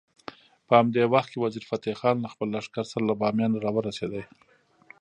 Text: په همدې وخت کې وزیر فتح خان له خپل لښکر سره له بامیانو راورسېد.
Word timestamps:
په 0.67 0.73
همدې 0.79 1.03
وخت 1.13 1.29
کې 1.31 1.41
وزیر 1.43 1.63
فتح 1.69 1.93
خان 1.99 2.15
له 2.21 2.29
خپل 2.33 2.47
لښکر 2.55 2.85
سره 2.91 3.03
له 3.09 3.13
بامیانو 3.21 3.61
راورسېد. 3.65 4.13